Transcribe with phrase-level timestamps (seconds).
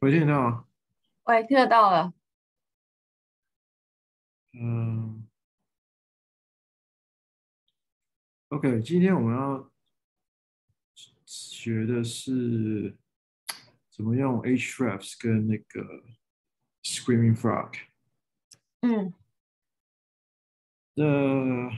[0.00, 0.66] 喂，听得到吗？
[1.24, 2.12] 喂，听得到了。
[4.52, 5.26] 嗯
[8.48, 9.70] ，OK，今天我们要
[11.24, 12.96] 学的是
[13.90, 16.04] 怎么用 Ahrefs 跟那个
[16.82, 17.78] Screaming Frog。
[18.82, 19.14] 嗯。
[20.96, 21.70] 呃，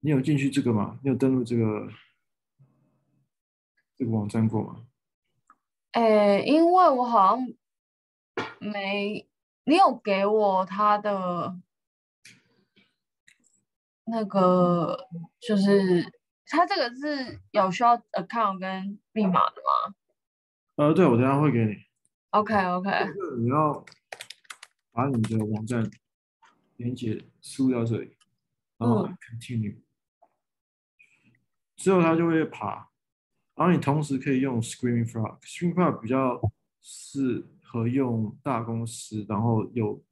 [0.00, 0.98] 你有进去这个吗？
[1.02, 1.88] 你有登录这个？
[3.96, 4.86] 这个网站过吗？
[5.92, 7.48] 哎，因为我好像
[8.58, 9.26] 没，
[9.64, 11.58] 你有给我他的
[14.04, 15.08] 那个，
[15.40, 16.12] 就是
[16.44, 19.94] 他这个是有需要 account 跟密码的吗？
[20.74, 21.74] 呃，对，我等下会给你。
[22.30, 22.90] OK OK。
[23.38, 23.82] 你要
[24.92, 25.90] 把你的网站
[26.76, 28.14] 连接输到这里，
[28.76, 29.82] 然后 continue，嗯，
[31.76, 32.90] 之后它就会爬。
[33.56, 36.40] 然后你同时可以用 Screaming Frog，Screaming Frog 比较
[36.82, 40.04] 适合用大公司，然后有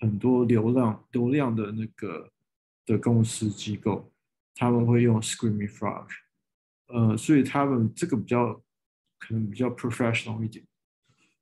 [0.00, 2.32] 很多流量流量的那个
[2.84, 4.12] 的公司机构，
[4.54, 6.08] 他们会用 Screaming Frog，
[6.88, 8.60] 呃，所以他们这个比较
[9.18, 10.66] 可能比较 professional 一点，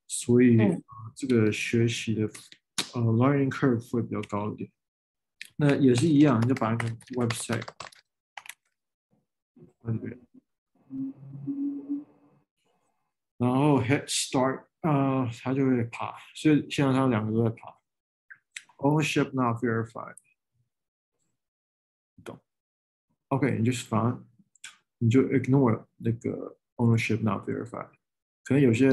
[0.06, 0.82] 所以、呃、
[1.14, 2.22] 这个学习的
[2.94, 4.70] 呃 learning curve 会比较高一点。
[5.56, 7.66] 那也是一样，你就把那个 website
[9.80, 10.25] 放这边。
[13.37, 17.75] 然后 Head Start 啊、呃，它就会爬，所以现在它两个都在爬。
[18.77, 20.15] Ownership not verified，
[22.23, 22.39] 懂？
[23.27, 24.27] OK，你就是反正
[24.97, 27.89] 你就 ignore 那个 Ownership not verified，
[28.43, 28.87] 可能有些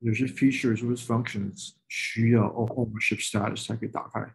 [0.00, 4.34] 有些 features 或者 functions 需要 Ownership status 才可以打开。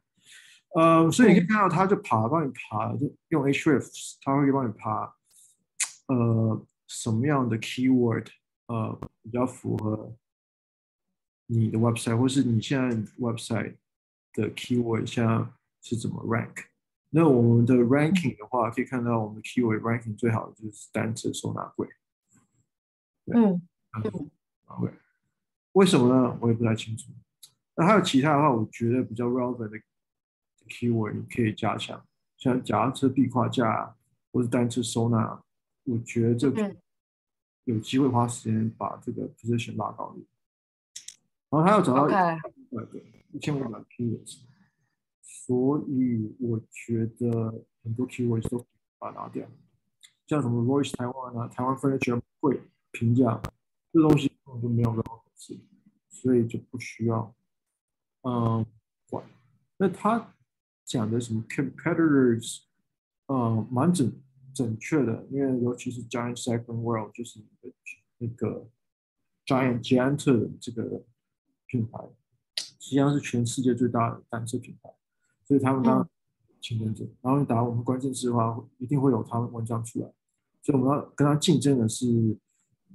[0.75, 5.15] 呃，所以你可以看到它就爬，帮你爬，就用 Ahrefs，它会帮你爬。
[6.07, 8.27] 呃，什么样的 keyword？
[8.72, 10.16] 呃，比较符合
[11.44, 13.76] 你的 website，或是你现在 website
[14.32, 15.46] 的 keyword 现在
[15.82, 16.64] 是怎么 rank？
[17.10, 21.86] 那我们的 ranking 的话，可以看到我们的 keyword ranking 最好的就是单车收纳柜。
[23.26, 23.60] 嗯。
[24.80, 24.90] 对。
[25.72, 26.38] 为什么呢？
[26.40, 27.12] 我也不太清楚。
[27.74, 29.78] 那还有其他的话，我觉得比较 relevant 的
[30.68, 32.02] keyword 你可以加强，
[32.38, 33.94] 像脚踏车壁挂架，
[34.32, 35.42] 或是单车收纳，
[35.84, 36.50] 我觉得这
[37.64, 40.28] 有机会花时间把这个 position 拉高一点，
[41.50, 43.00] 然后他要找到一百个
[43.32, 44.38] 一千五百 keywords，
[45.22, 48.66] 所以我觉得很多 keywords 都
[48.98, 49.46] 把它拿掉，
[50.26, 53.40] 像什么 Voice 台湾啊、台湾 furniture 会评价，
[53.92, 55.64] 这东西根本就没有任何可信，
[56.08, 57.34] 所以就不需要
[58.22, 58.66] 嗯
[59.08, 59.24] 管。
[59.76, 60.34] 那他
[60.84, 62.62] 讲的什么 competitors，
[63.26, 64.12] 嗯，蛮准。
[64.54, 67.40] 准确的，因为尤其是 Giant Cycling World 就是
[68.18, 68.68] 那个
[69.46, 71.04] Giant Giant 的这个
[71.66, 71.98] 品牌，
[72.56, 74.90] 实际上是全世界最大的单车品牌，
[75.44, 76.08] 所以他们当
[76.60, 77.04] 竞争者。
[77.20, 80.12] 然后你打我们关键字的话，一定会有他们文章出来，
[80.62, 82.38] 所以我们要跟他竞争的是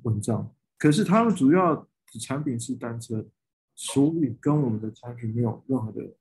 [0.03, 0.53] 文章。
[0.77, 1.87] 可是他们主要的
[2.21, 3.25] 产品是单车，
[3.75, 6.15] 所以跟我们的产品没有任何的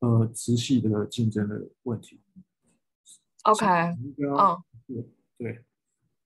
[0.00, 2.20] 呃直系的竞争的问题。
[3.42, 4.62] OK，嗯。
[4.94, 5.08] 对
[5.38, 5.64] 对，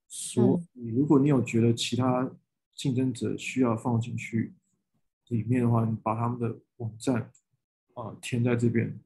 [0.08, 2.32] 所以如果你有觉得其他
[2.74, 4.54] 竞争者需要放进去
[5.28, 7.30] 里面的话，你把他们的网站
[7.94, 8.98] 啊、呃、填在这边。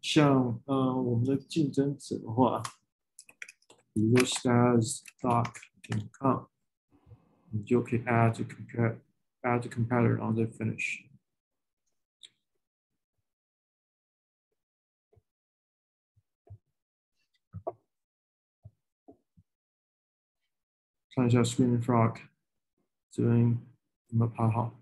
[0.00, 2.62] 像嗯、呃，我们的竞争者的话，
[3.92, 6.44] 比如说 Stasdoc.com，
[7.50, 11.09] 你就可以 add to compare，add to competitor，然后再 finish。
[21.14, 22.16] 看一下 Screaming Frog
[23.10, 23.58] 这边
[24.08, 24.74] 有没有爬好？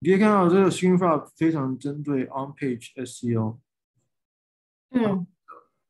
[0.00, 3.58] 你可以看到这个 Screaming Frog 非常针对 On-Page SEO。
[4.90, 5.26] 嗯。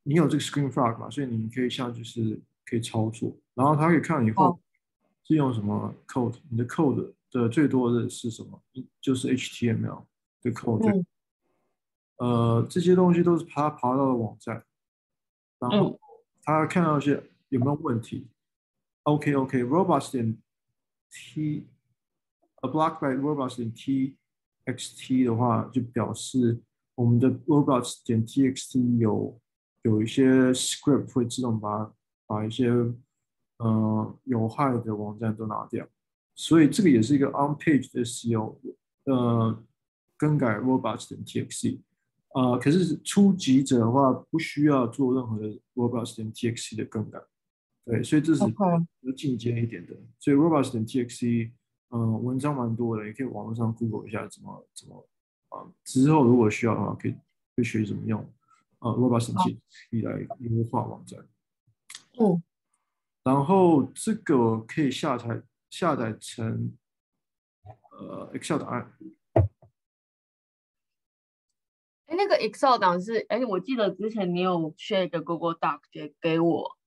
[0.03, 1.11] 你有这个 Screaming Frog 嘛？
[1.11, 4.59] 所以你可以像就是可以操作，然后它可以看以后
[5.25, 8.63] 是用什么 code，你的 code 的最多的是什么？
[9.01, 10.05] 就是 HTML
[10.43, 10.91] 的 code。
[10.91, 11.07] 嗯。
[12.17, 14.65] 呃，这些东西都是它爬到的网站，
[15.59, 16.01] 然后
[16.43, 18.27] 它看到一些有没有问题。
[19.09, 20.37] OK OK，robots、okay, 点
[21.11, 26.61] t，a block by robots 点 txt 的话，就表示
[26.95, 29.41] 我们的 robots 点 txt 有
[29.81, 31.91] 有一些 script 会自动把
[32.27, 32.69] 把一些
[33.57, 35.89] 呃有害的网站都拿掉，
[36.35, 38.59] 所以这个也是一个 on page 的 SEO，
[39.05, 39.65] 呃，
[40.19, 41.81] 更改 robots 点 txt，
[42.35, 47.19] 呃，可是初级者的话不需要做任何的 Robots 点 TXT 的更改，
[47.89, 48.45] 对，所以这是
[49.17, 49.97] 进阶一点的。
[50.19, 51.53] 所以 Robots 点 TXT，
[51.89, 55.09] 嗯、呃，文章蛮多的，也可以网络上 Google 一下怎么怎么
[55.49, 55.73] 啊、呃。
[55.85, 57.13] 之后如果需要的话，可以
[57.57, 58.21] 可以学怎么用
[58.81, 61.27] 呃 Robots 点 TXT 来优化网站。
[62.21, 62.43] 嗯，
[63.25, 66.77] 然后这个可以下载下载成
[67.93, 68.93] 呃 Excel 档案。
[72.07, 76.78] 哎，那个 Excel 档是，哎，我记得之前你有 share 一个 Google Doc 给给我，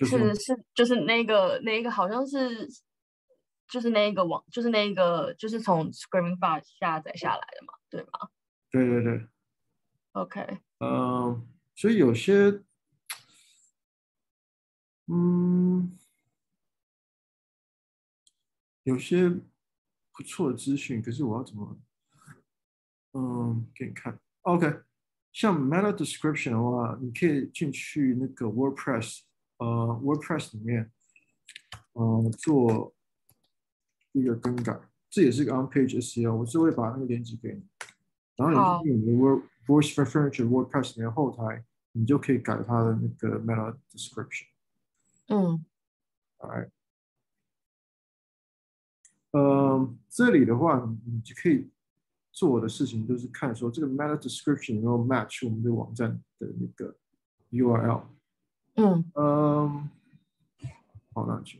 [0.00, 2.66] 就是是就是那个那个好像是，
[3.68, 8.30] 就是那个网，就是那个就是从 Screaming Bar 下载下来的嘛，对吗？
[8.70, 9.26] 对对对。
[10.12, 10.58] OK。
[10.78, 12.62] 嗯，所以有些，
[15.06, 15.98] 嗯，
[18.84, 21.78] 有些不错的资讯，可是我要怎么，
[23.12, 24.18] 嗯，给你看。
[24.42, 24.80] OK，
[25.32, 29.20] 像 Meta Description 的话，你可以进去那个 WordPress，
[29.60, 30.90] 呃，WordPress 里面，
[31.92, 32.94] 呃，做
[34.12, 34.80] 一个更改。
[35.08, 37.62] 这也是一个 On-Page SEO，我就会把那个链接给你。
[38.36, 44.46] 然后你进你的 Word Voice for Furniture WordPress 里面后台，你就可以改它的那个 Meta Description。
[45.28, 45.64] 嗯。
[46.38, 46.70] Alright，
[49.32, 51.70] 呃，这里的话，你就可以。
[52.32, 56.96] 做的事情就是看说这个 meta description 有没有 match 我们的网站的那个
[57.50, 58.04] URL。
[58.75, 59.89] 嗯嗯，
[61.13, 61.57] 好，那就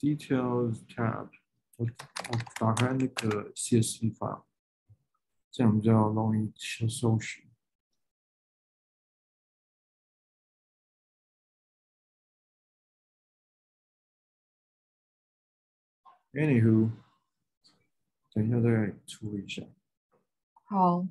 [0.00, 1.28] Details tab，
[1.76, 4.44] 我我打开那个 CSV file，
[5.51, 7.45] 这样比较容易去搜寻。
[16.31, 16.91] Anywho，
[18.31, 19.63] 等一下再处理一下。
[20.63, 21.07] 好。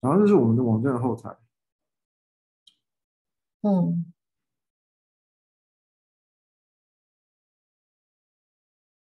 [0.00, 1.36] 然后这是我们的网站的后台。
[3.60, 4.12] 嗯。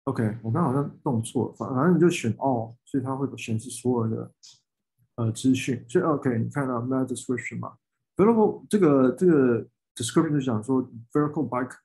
[0.05, 4.31] OK，我刚好像弄错了，反正你就选 All，所以它会显示所有的
[5.15, 5.81] 呃资讯。
[5.87, 7.77] 所以 OK，你看到 Meta Description 嘛
[8.17, 9.65] ？Vertical 这个这个
[9.95, 10.83] Description 就讲说
[11.13, 11.75] Vertical Bike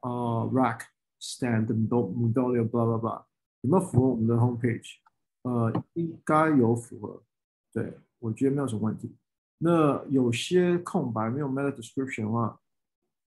[0.00, 0.80] 啊、Rack
[1.20, 3.24] Stand Medallion blah blah blah
[3.60, 4.88] 有没有符合我们的 Homepage？
[5.42, 7.22] 呃，应该有符合，
[7.74, 9.14] 对，我觉得没有什么问题。
[9.58, 12.58] 那有些空白没有 Meta Description 的话，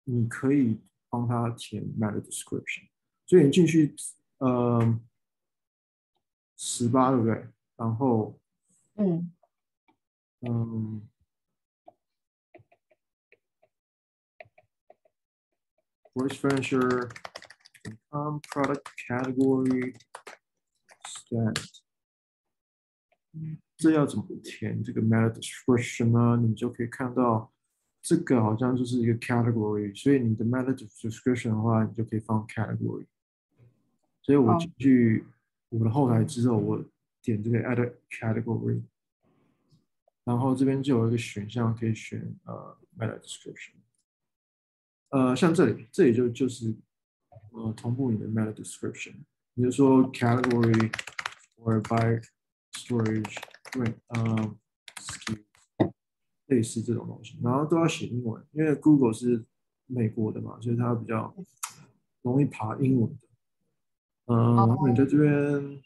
[0.04, 0.78] 你可以
[1.08, 2.88] 帮他填 Meta Description。
[3.24, 3.94] 所以你进去。
[4.38, 5.00] 呃，
[6.56, 7.48] 十八对不对？
[7.76, 8.38] 然后，
[8.96, 9.32] 嗯，
[10.40, 11.08] 嗯
[16.14, 17.10] ，Voice Furniture,
[17.84, 19.94] income product category,
[21.04, 21.64] stand，
[23.76, 26.36] 这要怎么填这个 meta description 呢？
[26.42, 27.52] 你就可以看到，
[28.02, 33.06] 这个好像就是一个 category，所以你的 meta description 的话，你就可以放 category。
[34.26, 35.24] 所以我进去
[35.68, 36.84] 我的后台之后，我
[37.22, 38.82] 点这个 Add Category，
[40.24, 43.74] 然后这边就有一个选项可以选呃 Meta Description，
[45.10, 46.74] 呃像这里，这里就就是
[47.52, 49.12] 呃同步你的 Meta Description，
[49.54, 50.92] 比如说 Category
[51.58, 52.26] or Bike
[52.72, 53.36] Storage
[54.08, 54.56] 嗯
[54.96, 55.92] ，SKU，
[56.46, 59.44] 类似这种东西，然后都要写英文，因为 Google 是
[59.86, 61.32] 美国的嘛，所以它比较
[62.22, 63.25] 容易爬英文的。
[64.26, 65.82] 嗯，然后你在这边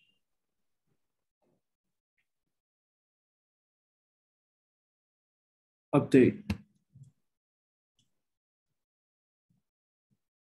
[5.91, 6.43] update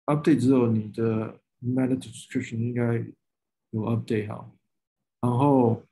[0.05, 3.05] update 之后，你的 meta description 应该
[3.71, 4.49] 有 update 哈，
[5.19, 5.83] 然后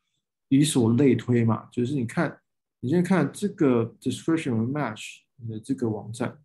[0.47, 2.41] 以所类推嘛，就是你看，
[2.79, 6.41] 你先看这个 description 有 match 你的这个网站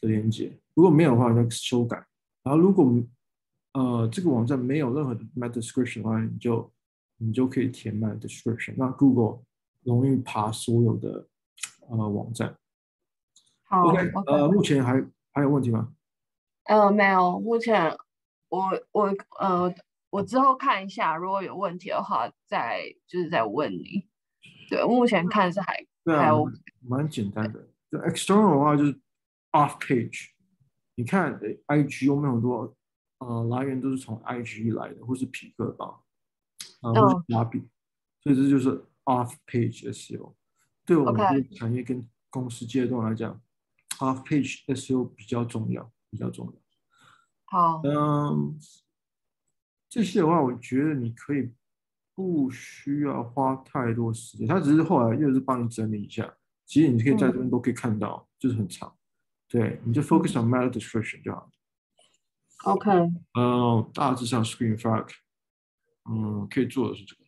[0.00, 1.96] 的连接，如果没有的话，你要修改，
[2.44, 2.84] 然后如果
[3.74, 6.72] 呃，这个网站没有任何的 meta description 的话，你就
[7.16, 9.42] 你就可以填 meta description，那 Google
[9.82, 11.26] 容易爬所有的
[11.88, 12.56] 呃网站。
[13.64, 15.02] 好，OK，呃，目前还
[15.32, 15.94] 还有问题吗？
[16.64, 17.96] 呃，没有，目前
[18.48, 19.74] 我我呃
[20.10, 24.06] 我之后看一下，如果有问题的话，再就是再问你。
[24.68, 26.46] 对，目前看是还对啊，还有
[26.86, 27.66] 蛮简单的。
[27.90, 28.92] 就 external 的话就是
[29.52, 30.28] off page，
[30.94, 32.76] 你看 IG 有没有很多？
[33.26, 36.00] 呃来源都是从 IG 来的，或是匹克吧，
[36.80, 37.60] 啊、呃，或是亚比，
[38.22, 40.34] 所以这就是 off page SEO。
[40.84, 43.40] 对我们这个产业跟公司阶段来讲
[43.98, 46.52] ，off page SEO 比较重要，比较重要。
[47.44, 48.58] 好，嗯，
[49.88, 51.52] 这些的话，我觉得你可以
[52.14, 56.34] 不需要花太多时间，他只是后来又是帮你整理一下。
[56.64, 58.96] 其实你可以在这边都可以看到，嗯、就是很长。
[59.48, 61.50] 对，你就 focus on meta description 就好。
[62.64, 62.90] OK。
[63.38, 65.08] 嗯，大致上 Screen Frog，
[66.10, 67.22] 嗯，可以做的是这个。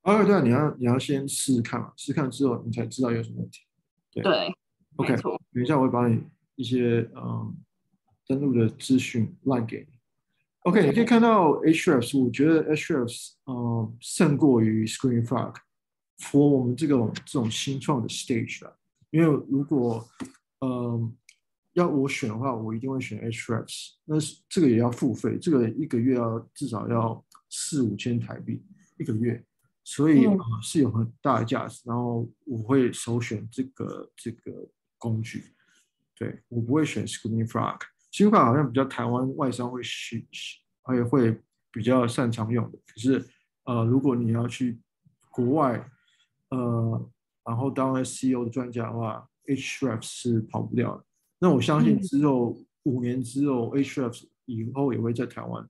[0.03, 3.59] 哦，对啊，你要你要先试试看嘛，试试看之后你才知道有什么问题。
[4.11, 4.55] 对，对
[4.95, 5.15] ，OK，
[5.51, 6.23] 等一下我会把你
[6.55, 7.55] 一些嗯
[8.25, 9.97] 登录的资讯烂给你。
[10.61, 18.73] OK，你可以看到 Ahrefs，我觉得 Ahrefs 嗯胜过于 ScreenFrog，for 我们这种这种新创的 stage 啊，
[19.11, 20.05] 因为如果
[20.59, 21.11] 嗯、呃、
[21.73, 28.65] 要我选的话，我一定会选 Ahrefs，那是这个也要付费，这个一个月要至少要四五千台币
[28.97, 29.43] 一个月，
[29.83, 31.81] 所以啊、嗯呃、是有很大的价值。
[31.85, 35.53] 然后我会首选这个这个工具，
[36.15, 40.25] 对我不会选 Screamfrog，Screamfrog 好像比较台湾外商会选，
[40.83, 41.39] 而且会
[41.71, 42.79] 比较擅长用的。
[42.87, 43.23] 可是
[43.65, 44.79] 呃，如果你要去
[45.29, 45.89] 国外，
[46.49, 47.09] 呃，
[47.45, 51.03] 然后当 SEO 的专家的话，Ahrefs 是跑不掉的。
[51.39, 55.67] 那我相信之后、嗯、五年之后，Ahrefs 以后也会在台湾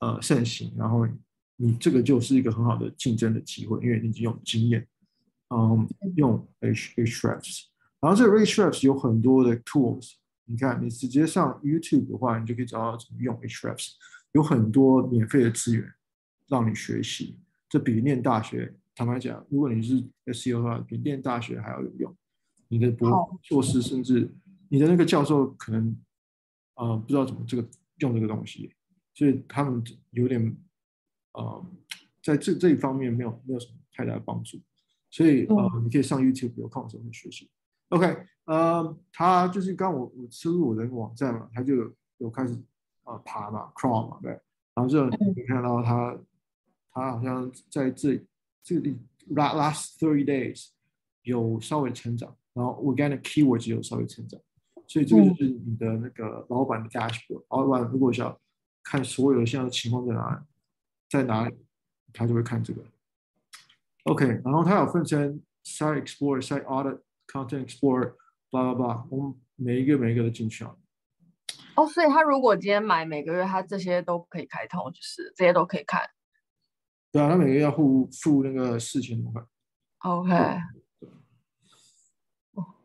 [0.00, 0.74] 呃盛行。
[0.76, 1.06] 然后
[1.56, 4.86] 你这个就是一个很好的竞争的机会，因为你已经有经验，
[5.50, 7.66] 嗯，用 H HREFs，。
[8.00, 13.92] 然后这个 Ahrefs 有很多的 tools，你看你直接上 YouTube 的话，你就可以找到怎么用 Ahrefs，
[14.32, 15.90] 有很多免费的资源
[16.48, 18.74] 让你学习，这比念大学。
[18.96, 22.16] 坦白讲，如果你是 SEO 的话，比念大学还要有用。
[22.74, 24.28] 你的博硕士，甚至
[24.68, 25.88] 你的那个教授，可能
[26.74, 27.64] 啊、呃、不知道怎么这个
[27.98, 28.74] 用这个东西，
[29.14, 30.44] 所以他们有点
[31.30, 31.66] 啊、呃，
[32.20, 34.58] 在这这一方面没有没有什么太大的帮助。
[35.08, 37.48] 所以啊、呃，你可以上 YouTube 有空的时候去学习。
[37.90, 42.54] OK，呃，他就是刚我我输入我的网站嘛，他就有，开始
[43.04, 44.32] 啊、呃、爬嘛，crawl 嘛，对。
[44.74, 46.18] 然后就你看到他，
[46.90, 48.26] 他好像在这里。
[48.66, 48.90] 这个
[49.34, 50.70] last three days
[51.20, 54.40] 有稍微成长，然后 organic keywords 有稍微成长，
[54.86, 57.44] 所以这个就是你的那个老板的 dashboard。
[57.50, 58.40] 老板如果想
[58.82, 60.44] 看所有的现在情况在哪里，
[61.10, 61.56] 在哪里，
[62.12, 62.84] 他就会看这个。
[64.04, 70.78] OK，然后它有分成 site explorer、site audit、content explorer，blah blah blah，我们每一个每一个都进去了。
[71.74, 76.08] 哦，所以他如果今天买每个月，他这些都可以开通，就是这些都可以看。
[77.10, 79.42] 对啊，他每个月要付付那个四千多块。
[80.00, 80.30] OK。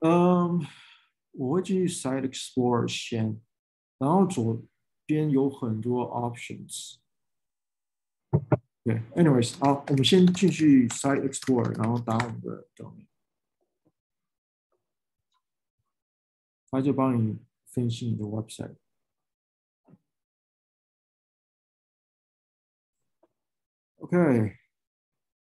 [0.01, 0.65] 嗯，
[1.31, 3.41] 我会进去 Site Explorer 先，
[3.97, 4.63] 然后左
[5.05, 6.97] 边有很多 options。
[8.83, 13.07] 对，anyways，好，我们先进去 Site Explorer，然后打我们的 domain，
[16.71, 18.77] 他就帮你分析你的 website。
[23.97, 24.57] OK，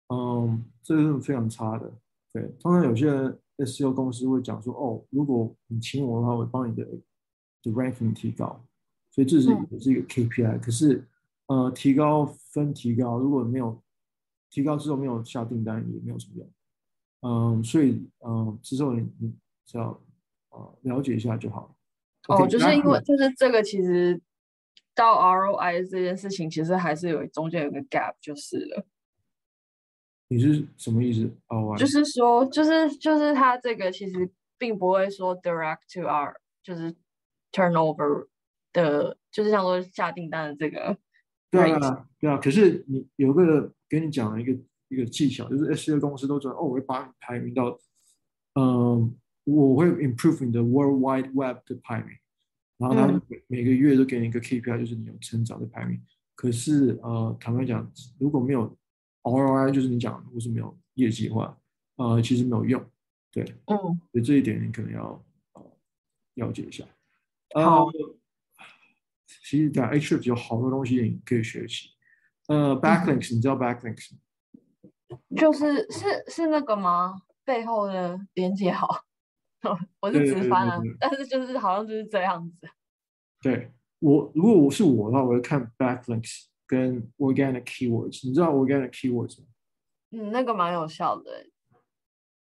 [0.09, 1.99] 嗯，这是非常差的。
[2.33, 3.09] 对，通常有些
[3.59, 6.85] SEO 公司会讲说，哦，如果你请我的话，我会帮你的
[7.63, 8.65] 的 ranking 提高，
[9.11, 10.61] 所以这是也是一个 KPI。
[10.61, 11.07] 可是，
[11.47, 13.81] 呃，提高分提高，如果没有
[14.51, 16.51] 提高之后没有下订单，也没有什么用。
[17.21, 19.33] 嗯，所以嗯，之后你你
[19.65, 20.01] 只要
[20.51, 21.77] 呃了解一下就好。
[22.29, 24.21] 哦，okay, 就是因为就是这个其实
[24.95, 28.87] 到 ROI 这件事情，其实还是有中间有个 gap 就是了。
[30.33, 31.31] 你是什么意思？
[31.49, 36.95] 哦，就是说，就是就是他这个其实并不会说 direct to our 就是
[37.53, 38.29] turnover
[38.73, 40.97] 的，就是像说下订单的这个。
[41.51, 42.39] 对啊，对啊。
[42.39, 44.59] 可是你有个给你讲了一个
[44.89, 47.79] 一个技巧，就是 SEO 公司都知道，哦，我会把你排名到，
[48.55, 52.17] 嗯，我会 improve 你的 World Wide Web 的排名，
[52.79, 56.01] 然后他每每个月都给你一个 KPI，就是你有成长的排名。
[56.35, 57.87] 可是呃，坦白讲，
[58.19, 58.75] 如果没有
[59.23, 61.59] ROI 就是你讲，如果是没有业绩的话，
[61.97, 62.85] 呃，其实没有用，
[63.31, 63.77] 对，嗯，
[64.11, 65.25] 所以这一点你可能要
[65.55, 65.73] 呃
[66.35, 66.85] 了解一下。
[67.55, 67.93] 好，呃、
[69.27, 71.91] 其实讲 Ahrefs 有好多东西你可以学习。
[72.49, 74.13] 呃，Backlinks，、嗯、你知道 Backlinks
[75.37, 77.23] 就是是是那个吗？
[77.45, 78.89] 背后的连接好，
[80.01, 82.69] 我是直翻啊，但是就是好像就是这样子。
[83.41, 86.47] 对我，如果我是我的话，我会看 Backlinks。
[86.73, 89.47] 跟 organic keywords，你知道 organic keywords 吗？
[90.11, 91.47] 嗯，那个蛮有效的。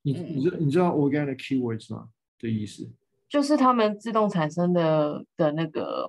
[0.03, 2.11] 你你知你知道 organic keywords 吗？
[2.39, 2.87] 的意思
[3.31, 6.07] 就是他们自动产生的的那个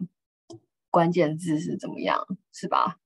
[0.89, 2.99] 关键字是怎么样，是吧？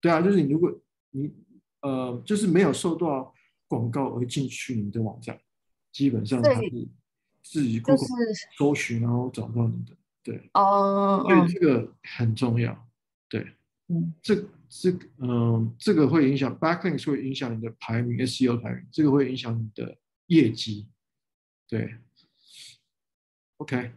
[0.00, 0.72] 对啊，就是你如果
[1.10, 1.34] 你
[1.80, 3.34] 呃，就是没有受到
[3.66, 5.36] 广告而进去你的网站，
[5.90, 6.88] 基本上它是
[7.42, 8.06] 自己 Google
[8.56, 12.86] 搜寻然后找到你的，对，哦，所以这个很重要。
[13.28, 13.54] 对，
[13.88, 14.34] 嗯，这
[14.68, 19.96] 这嗯、呃，这个会影响 backlinks 会影响你的排名，SEO 排名，这个会影响你的
[20.26, 20.88] 业绩。
[21.68, 21.96] 对
[23.56, 23.92] ，OK，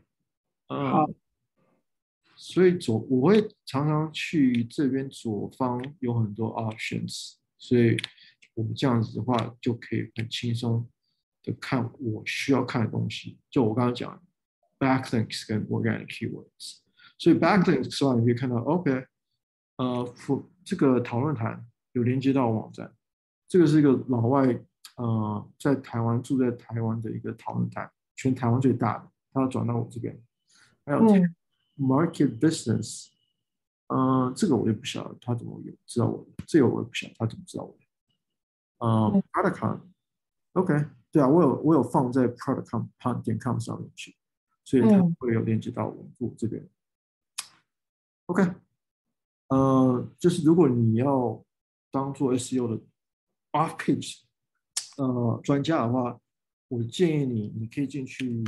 [0.68, 1.10] 嗯，好，
[2.36, 7.96] 所以左我会常常去这边左方有很多 options，所以
[8.56, 10.90] 我们这样子的话就可以很轻松
[11.44, 13.38] 的看我需要看的东西。
[13.52, 14.24] 就我刚刚讲
[14.80, 16.80] backlinks 跟 organic keywords，
[17.20, 19.06] 所以 backlinks 的话你可以看到 OK。
[19.80, 20.14] 呃，
[20.66, 22.94] 这个讨论坛有连接到网站，
[23.48, 24.46] 这个是一个老外，
[24.98, 30.22] 呃，在台湾住在台湾的一个讨论坛，全台湾最大的，他要转到我这边。
[30.86, 31.00] 还有
[31.78, 33.08] Market Business，
[33.88, 37.86] 嗯、呃，这个我也不晓得他怎么有知道我的，这个我也不晓得他怎么知道我的。
[38.80, 44.18] 呃，Productcom，OK，对啊，我有我有放在 Productcom 点 com 上面去，
[44.66, 46.68] 所以它会有连接到我我这边。
[48.26, 48.44] OK。
[49.50, 51.44] 呃，就是如果你要
[51.92, 52.84] 当做 SEO 的
[53.52, 54.22] off page
[54.98, 56.20] 呃专家的话，
[56.68, 58.44] 我建议你，你可以进去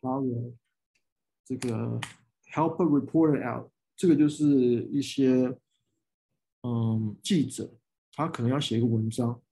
[0.00, 0.52] 发个
[1.44, 2.00] 这个
[2.52, 4.46] help a reporter out，这个就是
[4.90, 5.54] 一些
[6.62, 7.70] 嗯记者，
[8.12, 9.42] 他可能要写一个文章，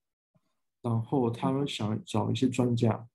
[0.81, 3.07] 然后他们想找一些专家，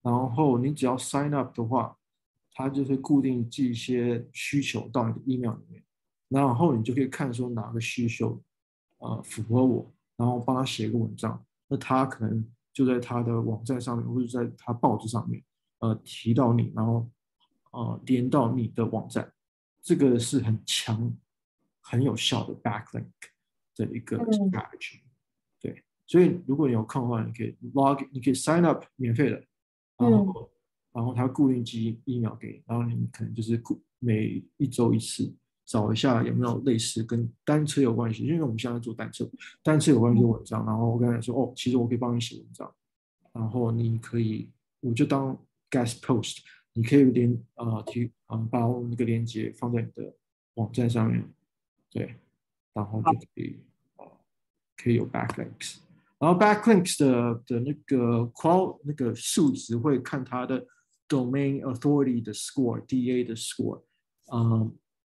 [0.00, 1.98] 然后你只要 sign up 的话，
[2.52, 5.84] 他就会固定寄一些需求到你的 email 里面。
[6.30, 8.40] 然后你就可以看说哪个需求，
[8.98, 11.44] 呃，符合我，然后帮他写一个文章。
[11.68, 15.42] 那他可能就在他的网站上面，或者在他报纸上面，
[15.80, 17.10] 呃，提到你，然后
[17.72, 19.32] 呃连到你的网站。
[19.82, 21.16] 这个是很强、
[21.80, 23.06] 很有效的 backlink
[23.74, 24.98] 的一个 strategy。
[24.98, 25.10] 嗯、
[25.58, 29.42] 对，所以如果你有空的话，你可以 log，你可以 sign up 免费的，
[29.96, 30.48] 然后、嗯、
[30.92, 33.60] 然后他固定寄 email 给你，然后你可能就是
[33.98, 35.34] 每一周一次。
[35.70, 39.24] 找一下有没有类似跟单车有关系，因为我们现在做单车，
[39.62, 40.66] 单车有关系的文章。
[40.66, 42.74] 然后我跟他说，哦，其实我可以帮你写文章，
[43.32, 45.38] 然后你可以，我就当
[45.70, 46.38] guest post，
[46.72, 50.12] 你可以连呃提啊、呃，把我那个链接放在你的
[50.54, 51.24] 网站上面，
[51.88, 52.16] 对，
[52.74, 53.60] 然后就可以
[53.94, 54.12] 啊、呃，
[54.76, 55.76] 可以有 backlinks，
[56.18, 60.66] 然后 backlinks 的的那个 qual 那个数值会看它的
[61.08, 63.84] domain authority 的 score，DA 的 score，
[64.32, 64.72] 嗯、呃。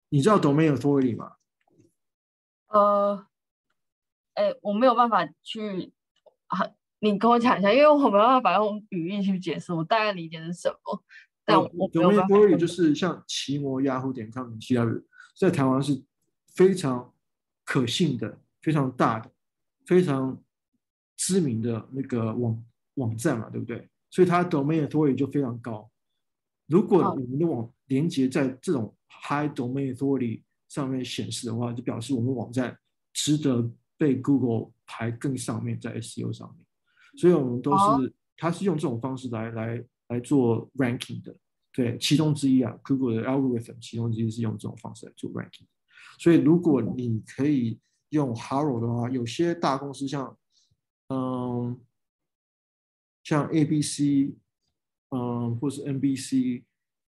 [0.08, 1.32] 你知道 domain authority 吗？
[2.68, 3.26] 呃，
[4.34, 5.92] 哎，我没有办法去
[6.46, 6.58] 啊，
[7.00, 11.02] 你跟我讲一下，因为我没有办法用语义去解释，我大概理解是什么。
[11.44, 15.02] 但我 domain authority 就是像奇摩、Yahoo 点 com 其他的，
[15.36, 16.02] 在台湾是
[16.54, 17.14] 非常
[17.64, 19.30] 可信的、非常大的、
[19.84, 20.42] 非常
[21.16, 22.64] 知名的那个网
[22.94, 23.88] 网站嘛，对不对？
[24.10, 25.88] 所以它 domain authority 就非常高。
[26.66, 32.78] 如果我们的网连接在这种 High Domain Authority 上面显示的话，就表示我们网站
[33.12, 36.66] 值得被 Google 排更上面，在 SEO 上面。
[37.18, 41.34] 所以我们都是，它是用这种方式来来来做 ranking 的，
[41.72, 45.66] 对，其中之一啊，Google 的 algorithm 其中之一是用这种方式来做 ranking。
[46.18, 50.36] 所以如果你可以用 Haro 的话，有些大公司像，
[51.08, 51.80] 嗯，
[53.24, 54.34] 像 ABC，
[55.10, 56.64] 嗯，或是 NBC，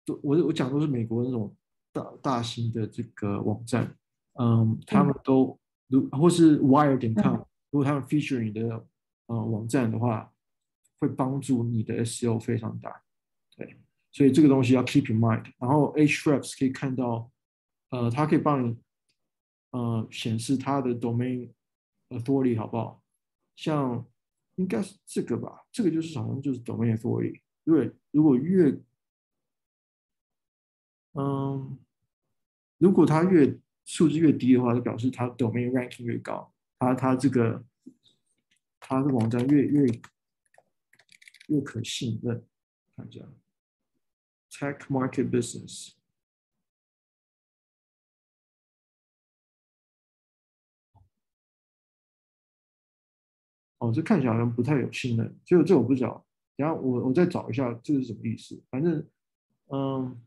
[0.06, 1.56] 都我我讲都是美国那种
[1.94, 3.96] 大大型的这个网站，
[4.34, 7.36] 嗯，他们都如或是 Wire 点 com，
[7.70, 8.86] 如果他们 feature 你的。
[9.28, 10.30] 呃，网站的话
[11.00, 13.02] 会帮助你的 SEO 非常大，
[13.56, 13.80] 对，
[14.12, 15.46] 所以这个东西要 keep in mind。
[15.58, 17.32] 然后 Ahrefs 可以看到，
[17.90, 18.78] 呃，它可以帮你
[19.72, 21.54] 呃显示它的 domain
[22.10, 23.02] authority 好不好？
[23.56, 24.06] 像
[24.56, 27.40] 应该是这个吧，这个就是好像就是 domain authority。
[27.64, 28.72] 对，如果越
[31.14, 31.78] 嗯、呃，
[32.84, 37.64] 如果它越数字越低的话，就表示它 domain ranking 越高，它它这个。
[38.86, 39.86] 它的网站越越
[41.48, 42.46] 越可信任，
[42.98, 43.22] 看一下
[44.52, 45.94] ，Tech Market Business，
[53.78, 58.62] 哦，这看起来好像不太有信任，就这我不知道，然后我我再找一下这是什么意思。
[58.70, 59.10] 反正，
[59.68, 60.22] 嗯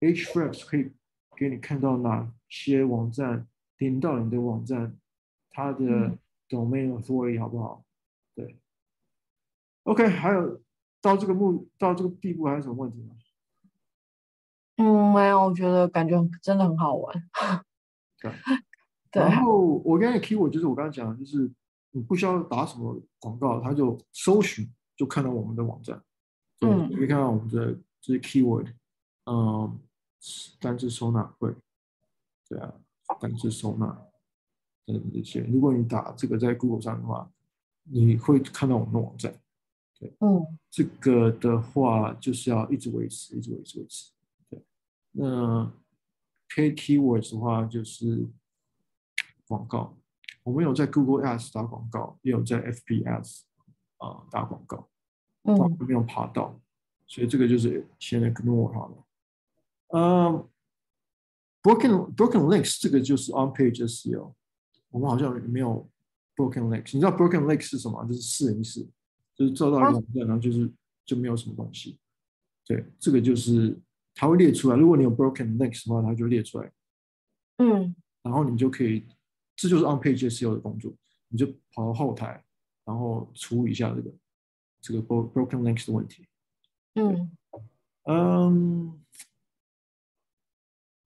[0.00, 0.90] ，Ahrefs 可以
[1.36, 3.46] 给你看到哪些网站
[3.76, 4.96] 点到你的网站，
[5.50, 5.84] 它的。
[5.84, 6.18] 嗯
[6.48, 7.84] Domain authority 好不好？
[8.36, 8.56] 对
[9.82, 10.62] ，OK，还有
[11.02, 13.16] 到这个目到这个地步还有什么问题吗？
[14.76, 17.28] 嗯，没有，我觉得感觉真的很好玩。
[18.22, 18.30] 对，
[19.10, 19.22] 对。
[19.24, 21.50] 然后我刚才 keyword 就是我刚才讲的，就是
[21.90, 26.00] 你不需要打什么广告，他就搜寻就看到我们的网站。
[26.60, 26.88] 嗯。
[26.88, 28.72] 你可以看到我们的这些 keyword，
[29.24, 29.80] 嗯，
[30.60, 31.54] 单字收纳会，
[32.48, 32.74] 对啊，
[33.20, 33.86] 单字收纳。
[34.84, 37.28] 等等，这些，如果你打这个在 Google 上的话，
[37.82, 39.40] 你会看到我们的网站。
[39.98, 44.12] 对，嗯，这个的话就是要一直维持，一直维持，维持。
[44.48, 44.64] 对，
[45.10, 45.72] 那
[46.50, 48.28] Paid Keywords 的话就是
[49.48, 49.96] 广告，
[50.44, 53.40] 我们有在 Google Ads 打广告，也有在 FB Ads
[53.96, 54.88] 啊、呃、打广告，
[55.42, 56.60] 嗯，没有爬到，
[57.08, 59.05] 所以这个就是先 ignore 好了。
[59.88, 60.48] 嗯
[61.62, 64.34] ，Broken Broken Links 这个就是 On Page SEO。
[64.90, 65.88] 我们好像没有
[66.34, 68.02] broken links，你知道 broken links 是什么？
[68.06, 68.88] 就是四零四，
[69.34, 70.72] 就是做到一个网站，然后就是
[71.04, 71.98] 就没有什么东西。
[72.64, 73.78] 对，这个就是
[74.14, 74.76] 它会列出来。
[74.76, 76.72] 如果你有 broken links 的话，它就列出来。
[77.58, 79.06] 嗯，然后你就可以，
[79.54, 80.92] 这就是 on page SEO 的工作，
[81.28, 82.42] 你就跑到后台，
[82.84, 84.14] 然后处理一下这个
[84.80, 86.26] 这个 broken links 的问题。
[86.94, 87.30] 嗯
[88.04, 89.04] 嗯，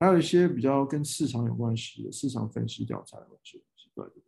[0.01, 3.63] 还有一些比较跟市场有关系的市场分析调查有关系。
[3.93, 4.23] 对对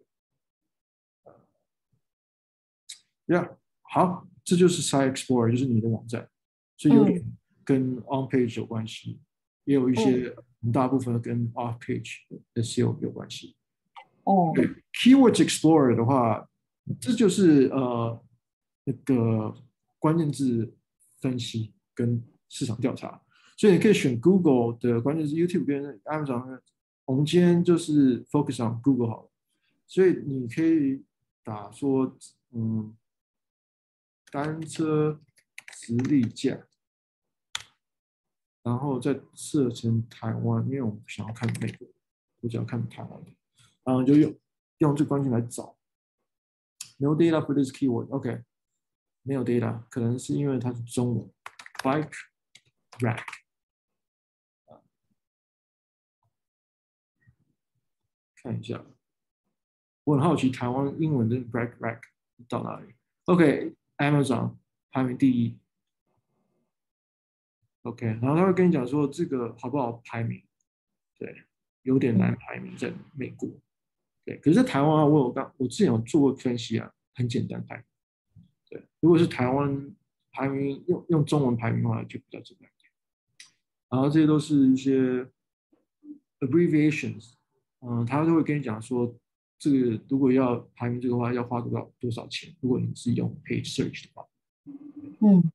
[3.25, 6.29] 对，呀，好，这就是 Site Explorer，就是你的网站，
[6.77, 7.25] 所以有点
[7.63, 9.19] 跟 On Page 有关系，
[9.63, 12.17] 也有一些很大部分跟 Off Page
[12.53, 13.55] 的 SEO 有关系。
[14.25, 16.47] 哦，对，Keyword Explorer 的话，
[17.01, 18.23] 这就是呃
[18.83, 19.55] 那个
[19.97, 20.77] 关键字
[21.19, 23.22] 分析跟市场调查，
[23.63, 26.59] 所以你可以选 Google 的关键是，YouTube 跟 Amazon。
[27.05, 29.31] 我们今天就是 Focus on Google 好了。
[29.87, 31.01] 所以你可以
[31.45, 32.13] 打说，
[32.51, 32.93] 嗯，
[34.29, 35.17] 单车
[35.79, 36.61] 直立架，
[38.63, 41.87] 然后再设成台湾，因为我们想要看美国，
[42.41, 43.31] 我只要看台湾的，
[43.85, 44.35] 然后就用
[44.79, 45.77] 用这关键来找。
[46.97, 48.43] No data for this keyword，OK，
[49.21, 51.31] 没有 data，可能是因为它是中文
[51.81, 52.11] ，bike
[52.99, 53.23] rack，
[58.43, 58.83] 看一下。
[60.03, 62.01] 我很好奇台湾英文的 break rack
[62.49, 62.93] 到哪里
[63.25, 64.57] ？OK，Amazon
[64.91, 65.57] 排名第一。
[67.83, 70.43] OK，然后他会跟你讲说这个好不好排名？
[71.17, 71.43] 对，
[71.83, 73.49] 有点难排名在美国。
[74.25, 77.85] 对，可是台湾，我有刚我之前有做过分析啊，很简单排名。
[78.69, 79.95] 对，如果是台湾
[80.31, 82.69] 排名用用中文排名的话，就比较简单。
[83.89, 85.25] 然后这些都是一些
[86.39, 87.33] abbreviations，
[87.85, 89.13] 嗯，他都会跟你讲说。
[89.59, 92.53] 这个如果要排名这个话，要花多少多少钱？
[92.59, 94.27] 如果你是用 paid search 的话，
[95.21, 95.51] 嗯，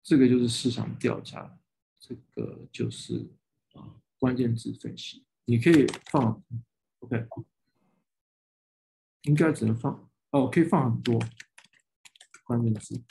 [0.00, 1.58] 这个就是市场调查，
[1.98, 3.28] 这个就是
[3.72, 5.24] 啊关键字分析。
[5.46, 6.40] 你可以放
[7.00, 7.26] ，OK，
[9.22, 11.18] 应该只能放哦，可以放很多
[12.44, 13.02] 关键字，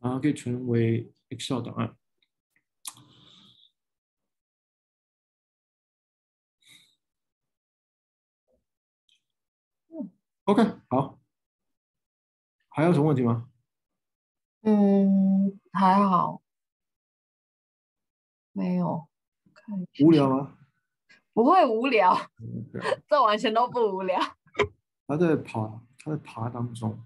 [0.00, 1.96] 然后可以存为 Excel 档案。
[10.52, 11.18] OK，好，
[12.68, 13.48] 还有什么问题吗？
[14.60, 16.42] 嗯，还好，
[18.52, 19.08] 没有。
[20.04, 20.58] 无聊吗？
[21.32, 22.14] 不会无聊
[23.08, 24.20] 这完全都不无聊。
[25.06, 27.02] 他在爬，他在爬当中，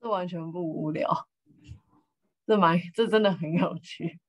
[0.00, 1.26] 这完全不无聊，
[2.46, 4.20] 这蛮，这真的很有趣。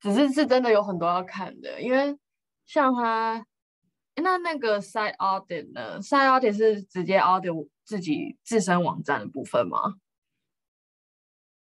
[0.00, 2.18] 只是是真的有很多要看的，因为
[2.64, 3.44] 像他，
[4.16, 9.96] 那那个 site audit 呢？site audit 是直接 audit 自己自身网站的部分吗？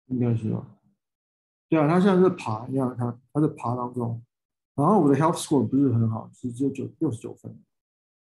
[0.08, 0.66] 应该是吧。
[1.70, 4.24] 对啊，他现在是爬，你看他他在爬当中，
[4.76, 7.52] 然后我的 health score 不是很好，是只有九六十九分。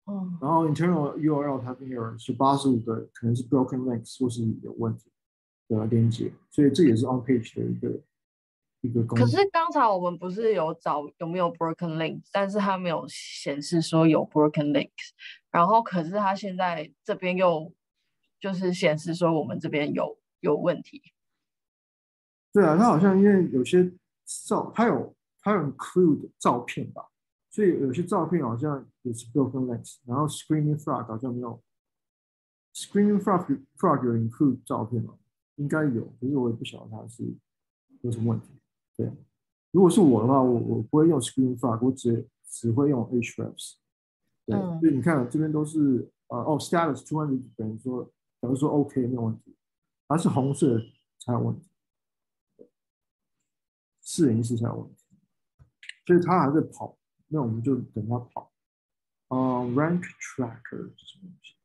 [0.07, 0.39] 嗯。
[0.41, 5.11] 然后 internal URL 它那个是八十五个，可能是 broken links 或是有问题
[5.69, 8.01] 的连接，所以这也是 on page 的一个。
[9.17, 15.11] 可是刚才我们不是有找有没有 broken links，但是它没有显示说有 broken links，
[15.51, 17.73] 然后可是它现在这边又
[18.39, 21.03] 就是显示说我们这边有有问题。
[22.53, 23.91] 对啊，它好像因为有些
[24.47, 27.09] 照，它有它有 include 照片吧，
[27.51, 31.63] 所以有些照片好像也是 broken links，然后 screening frog 好像没有
[32.75, 33.47] ，screening frog
[33.79, 35.15] frog 有 include 照片吗？
[35.57, 37.23] 应该有，可是我也不晓得它是
[38.03, 38.49] 有什么问题。
[38.97, 39.13] 对，
[39.73, 43.75] 如果是我的话，我我不会用 Screen Frog，我只只会用 Ahrefs。
[44.47, 48.05] 对，嗯、所以你看这边都是呃哦，Status two hundred 等于说
[48.41, 49.57] 假如说 OK 没有问题，
[50.07, 50.79] 而是红色
[51.19, 51.69] 才有问题，
[54.01, 55.05] 四零四才有问题，
[56.07, 56.97] 所以他还在跑，
[57.29, 58.53] 那我们就等他跑。
[59.29, 61.57] 嗯、呃、，Rank Tracker 是什么东西？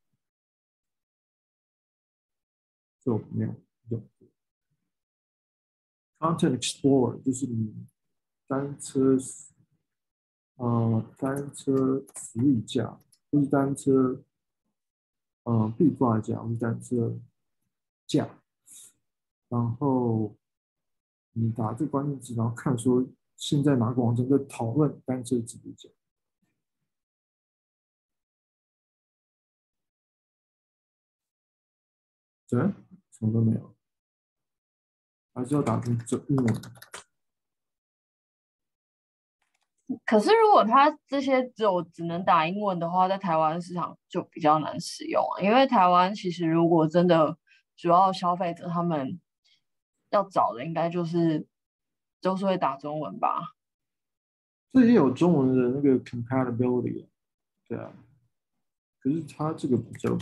[3.02, 3.69] 就没有用。
[6.20, 7.88] Content Explorer 就是你
[8.46, 9.18] 单车，
[10.56, 14.22] 呃，单车服务架，不是单车，
[15.44, 17.18] 呃，壁挂架，或是单车
[18.06, 18.38] 架。
[19.48, 20.36] 然后
[21.32, 25.90] 你打这关键词，然后看说现在哪个网站在讨论单车服务架。
[32.50, 32.60] 对，
[33.12, 33.79] 什么都没有。
[35.39, 35.97] 还是要打成
[36.28, 36.62] 英文。
[40.06, 45.41] 可是，如果他这些只有只能打英文的话，在台湾市场就比较难使用啊。
[45.41, 47.36] 因为台湾其实如果真的
[47.75, 49.19] 主要消费者他们
[50.12, 51.47] 要找的，应该就是
[52.21, 53.56] 都是会打中文吧。
[54.71, 57.08] 这也有中文的那个 compatibility，
[57.67, 57.91] 对啊。
[58.99, 60.15] 可是他这个比较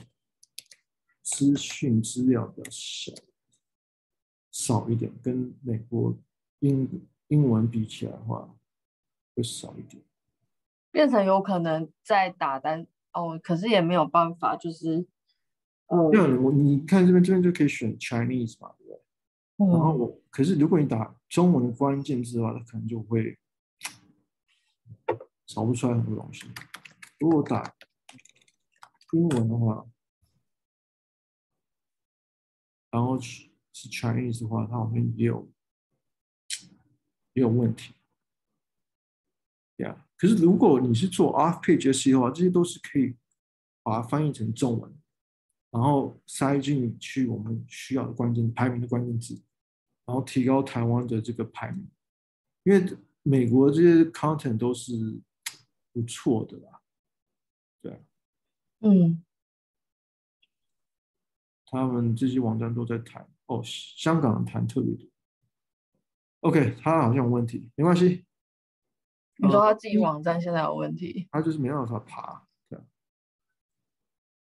[1.23, 3.12] 资讯资料比较少。
[4.58, 6.12] 少一点，跟美国
[6.62, 8.50] 英英文比起来的话，
[9.36, 10.04] 会少一点。
[10.89, 15.06] 变成有可能在打单哦，可是也没有办法，就是
[15.86, 19.02] 哦，对，我你看这边这边就可以选 Chinese 嘛，对不对？
[19.58, 19.70] 嗯。
[19.70, 23.38] 然后我可是如果你打中文的关键字的话，它可能就会
[25.46, 26.50] 找不出来很多东西。
[27.20, 27.76] 如果打
[29.13, 29.86] 英文的话，
[32.89, 33.52] 然后去。
[33.80, 35.48] 是 Chinese 的话，它好像也有
[37.34, 37.94] 也有问题，
[39.76, 40.18] 呀、yeah.。
[40.18, 43.16] 可是如果你是做 off-page SEO 的话，这些都是可以
[43.84, 44.92] 把它翻译成中文，
[45.70, 49.40] 然后塞进去我们需要的关键排名的关键字，
[50.06, 51.88] 然后提高台湾的这个排名。
[52.63, 55.22] 因为美国这些 content 都是
[55.94, 56.82] 不错的啦，
[57.84, 58.04] 对，
[58.80, 59.24] 嗯，
[61.68, 63.30] 他们这些网站都在谈。
[63.48, 65.08] 哦，香港的谈特别多。
[66.42, 68.24] OK，他好像有问题，没关系。
[69.38, 71.28] 你说他自己网站现在有问题？
[71.32, 72.47] 他就是没办法爬。